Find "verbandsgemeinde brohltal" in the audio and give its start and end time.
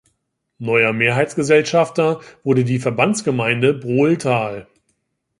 2.79-4.65